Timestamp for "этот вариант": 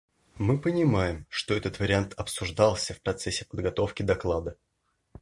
1.53-2.15